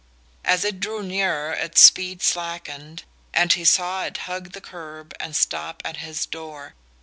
[0.43, 3.03] As it drew nearer its speed slackened,
[3.35, 6.73] and he saw it hug the curb and stop at his door.